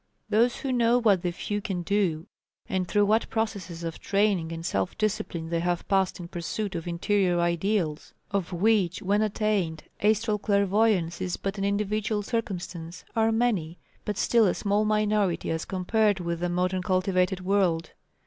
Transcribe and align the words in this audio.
Those 0.29 0.57
who 0.61 0.71
know 0.71 0.97
what 0.97 1.21
the 1.21 1.29
few 1.29 1.61
can 1.61 1.83
do, 1.83 2.25
and 2.67 2.87
through 2.87 3.05
what 3.05 3.29
processes 3.29 3.83
of 3.83 3.99
training 3.99 4.51
and 4.51 4.65
self 4.65 4.97
discipline 4.97 5.49
they 5.51 5.59
have 5.59 5.87
passed 5.87 6.19
in 6.19 6.27
pursuit 6.27 6.73
of 6.73 6.87
interior 6.87 7.39
ideals, 7.39 8.11
of 8.31 8.51
which 8.51 9.03
when 9.03 9.21
attained 9.21 9.83
astral 10.01 10.39
clairvoyance 10.39 11.21
is 11.21 11.37
but 11.37 11.59
an 11.59 11.65
individual 11.65 12.23
circumstance, 12.23 13.05
are 13.15 13.31
many, 13.31 13.77
but 14.03 14.17
still 14.17 14.47
a 14.47 14.55
small 14.55 14.85
minority 14.85 15.51
as 15.51 15.65
compared 15.65 16.19
with 16.19 16.39
the 16.39 16.49
modern 16.49 16.81
cultivated 16.81 17.41
world. 17.41 17.91